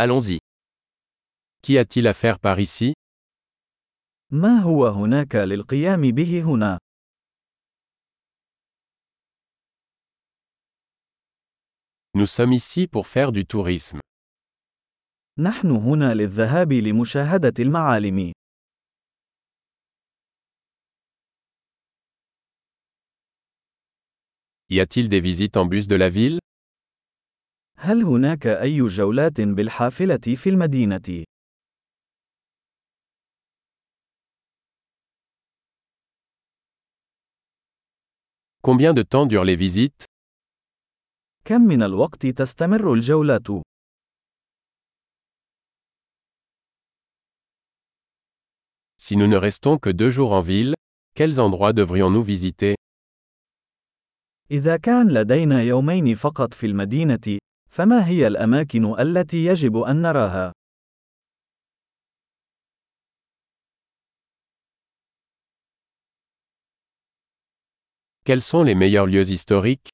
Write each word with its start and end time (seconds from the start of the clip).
Allons-y. 0.00 0.38
Qu'y 1.60 1.76
a-t-il 1.76 2.06
à 2.06 2.14
faire 2.14 2.38
par 2.38 2.60
ici 2.60 2.92
ما 4.32 4.58
هو 4.60 4.86
هناك 4.86 5.34
للقيام 5.34 6.00
به 6.10 6.42
هنا؟ 6.42 6.78
Nous 12.14 12.26
sommes 12.26 12.52
ici 12.52 12.86
pour 12.86 13.06
faire 13.08 13.32
du 13.32 13.44
tourisme. 13.44 14.00
نحن 15.38 15.70
هنا 15.70 16.14
للذهاب 16.14 16.72
لمشاهدة 16.72 17.54
المعالم. 17.58 18.32
Y 24.70 24.80
a-t-il 24.80 25.08
des 25.08 25.20
visites 25.20 25.56
en 25.56 25.66
bus 25.66 25.88
de 25.88 25.96
la 25.96 26.08
ville 26.08 26.38
هل 27.80 28.02
هناك 28.02 28.46
أي 28.46 28.86
جولات 28.86 29.40
بالحافلة 29.40 30.34
في 30.36 30.48
المدينة؟ 30.50 31.24
Combien 38.62 38.92
de 38.92 39.02
temps 39.02 39.26
durent 39.26 39.44
les 39.44 39.56
visites 39.56 40.04
كم 41.44 41.60
من 41.60 41.82
الوقت 41.82 42.26
تستمر 42.26 42.92
الجولات؟ 42.92 43.48
Si 48.96 49.16
nous 49.16 49.28
ne 49.28 49.36
restons 49.36 49.78
que 49.78 49.90
deux 49.90 50.10
jours 50.10 50.32
en 50.32 50.40
ville, 50.40 50.74
quels 51.14 51.38
endroits 51.38 51.72
devrions-nous 51.72 52.22
visiter 52.24 52.74
إذا 54.50 54.76
كان 54.76 55.08
لدينا 55.12 55.62
يومين 55.62 56.14
فقط 56.14 56.54
في 56.54 56.66
المدينة، 56.66 57.38
فما 57.70 58.06
هي 58.06 58.26
الأماكن 58.26 59.00
التي 59.00 59.44
يجب 59.44 59.76
أن 59.76 60.02
نراها؟ 60.02 60.52
Quels 68.24 68.42
sont 68.42 68.62
les 68.62 68.74
meilleurs 68.74 69.06
lieux 69.06 69.30
historiques 69.30 69.88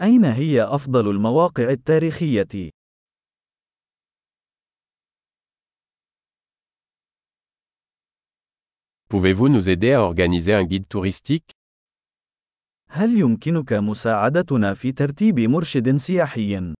أين 0.00 0.24
هي 0.24 0.62
أفضل 0.62 1.10
المواقع 1.10 1.70
التاريخية؟ 1.70 2.70
Pouvez-vous 9.08 9.48
nous 9.48 9.68
aider 9.68 9.92
à 9.92 10.02
organiser 10.02 10.52
un 10.52 10.64
guide 10.64 10.88
touristique 10.88 11.55
هل 12.89 13.19
يمكنك 13.19 13.73
مساعدتنا 13.73 14.73
في 14.73 14.91
ترتيب 14.91 15.39
مرشد 15.39 15.97
سياحي؟ 15.97 16.73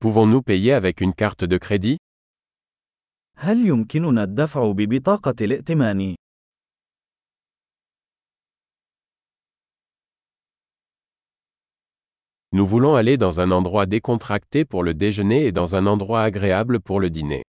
Pouvons-nous 0.00 0.42
payer 0.42 0.72
avec 0.74 1.00
une 1.00 1.12
carte 1.12 1.44
de 1.44 1.58
crédit 1.58 1.96
هل 3.36 3.66
يمكننا 3.66 4.22
الدفع 4.22 4.72
ببطاقة 4.72 5.34
الائتمان؟ 5.40 6.14
Nous 12.52 12.66
voulons 12.66 12.94
aller 12.94 13.16
dans 13.18 13.40
un 13.40 13.50
endroit 13.50 13.86
décontracté 13.86 14.64
pour 14.64 14.82
le 14.82 14.94
déjeuner 14.94 15.46
et 15.46 15.52
dans 15.52 15.74
un 15.74 15.86
endroit 15.86 16.22
agréable 16.22 16.80
pour 16.80 17.00
le 17.00 17.10
dîner. 17.10 17.42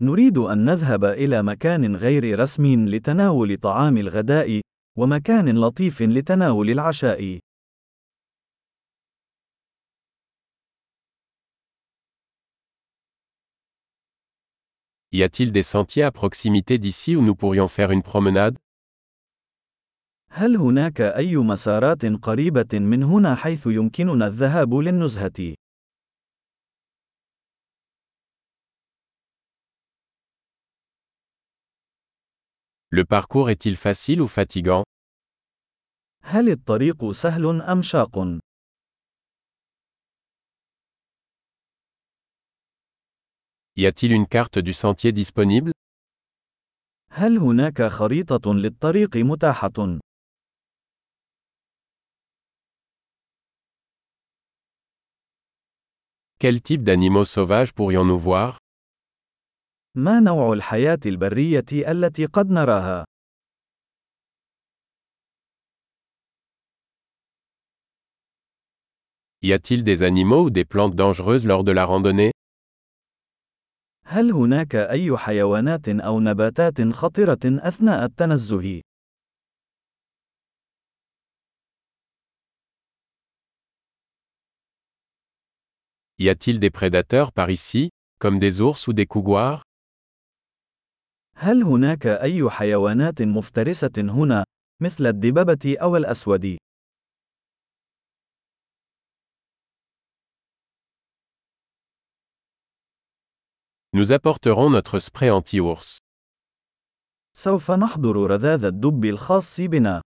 نريد 0.00 0.38
أن 0.38 0.64
نذهب 0.64 1.04
إلى 1.04 1.42
مكان 1.42 1.96
غير 1.96 2.38
رسمي 2.38 2.76
لتناول 2.76 3.56
طعام 3.56 3.96
الغداء، 3.96 4.60
ومكان 4.98 5.58
لطيف 5.58 6.02
لتناول 6.02 6.70
العشاء. 6.70 7.38
Y 15.10 15.22
a-t-il 15.22 15.52
des 15.52 15.62
sentiers 15.62 16.04
à 16.04 16.12
proximité 16.12 16.78
d'ici 16.78 17.16
où 17.16 17.22
nous 17.22 17.34
pourrions 17.34 17.68
faire 17.68 17.90
une 17.90 18.02
promenade 18.02 18.56
هل 20.30 20.56
هناك 20.56 21.00
أي 21.00 21.36
مسارات 21.36 22.06
قريبة 22.06 22.78
من 22.78 23.02
هنا 23.02 23.34
حيث 23.34 23.66
يمكننا 23.66 24.26
الذهاب 24.26 24.74
للنزهة؟ 24.74 25.54
Le 32.89 33.05
parcours 33.05 33.49
est-il 33.49 33.75
facile 33.75 34.21
ou 34.21 34.27
fatigant 34.27 34.83
هل 36.23 36.49
الطريق 36.49 37.11
سهل 37.11 37.61
أم 37.61 37.81
شاق؟ 37.81 38.39
Y 43.75 43.85
a-t-il 43.87 44.11
une 44.11 44.27
carte 44.27 44.59
du 44.59 44.73
sentier 44.73 45.11
disponible 45.11 45.71
هل 47.09 47.37
هناك 47.37 47.81
خريطة 47.81 48.53
للطريق 48.53 49.17
متاحة؟ 49.17 49.99
Quel 56.39 56.61
type 56.61 56.83
d'animaux 56.83 57.25
sauvages 57.25 57.73
pourrions-nous 57.73 58.19
voir 58.19 58.59
ما 59.98 60.20
نوع 60.20 60.52
الحياة 60.52 60.98
البرية 61.06 61.64
التي 61.72 62.26
قد 62.26 62.50
نراها؟ 62.50 63.04
Y 69.42 69.52
a-t-il 69.52 69.82
des 69.82 70.02
animaux 70.04 70.44
ou 70.44 70.50
des 70.50 70.64
plantes 70.64 70.94
dangereuses 70.94 71.44
lors 71.46 71.64
de 71.64 71.72
la 71.72 71.84
randonnée 71.84 72.30
هل 74.04 74.32
هناك 74.32 74.74
أي 74.74 75.16
حيوانات 75.16 75.88
أو 75.88 76.20
نباتات 76.20 76.80
خطرة 76.80 77.38
أثناء 77.44 78.04
التنزه؟ 78.04 78.80
Y 86.18 86.28
a-t-il 86.28 86.60
des 86.60 86.70
prédateurs 86.70 87.32
par 87.32 87.50
ici, 87.50 87.90
comme 88.20 88.38
des 88.38 88.60
ours 88.60 88.86
ou 88.86 88.92
des 88.92 89.06
couguars 89.06 89.67
هل 91.40 91.62
هناك 91.62 92.06
أي 92.06 92.50
حيوانات 92.50 93.22
مفترسة 93.22 93.90
هنا، 93.98 94.44
مثل 94.82 95.06
الدببة 95.06 95.76
أو 95.82 95.96
الأسود؟ 95.96 96.58
Nous 103.92 104.12
apporterons 104.12 104.70
notre 104.70 104.98
spray 104.98 105.30
anti-ours. 105.30 105.98
سوف 107.36 107.70
نحضر 107.70 108.16
رذاذ 108.30 108.64
الدب 108.64 109.04
الخاص 109.04 109.60
بنا. 109.60 110.02